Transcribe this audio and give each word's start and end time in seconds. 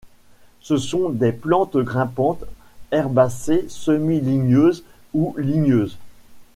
Ce 0.61 0.77
sont 0.77 1.09
des 1.11 1.31
plantes 1.31 1.77
grimpantes, 1.77 2.43
herbacées, 2.91 3.67
semi-ligneuses 3.69 4.83
ou 5.13 5.35
ligneuses. 5.37 5.95